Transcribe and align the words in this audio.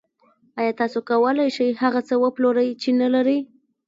آیا 0.59 0.71
تاسو 0.81 0.97
کولی 1.09 1.47
شئ 1.55 1.69
هغه 1.83 2.01
څه 2.07 2.13
وپلورئ 2.23 2.69
چې 2.81 2.89
نلرئ 2.99 3.39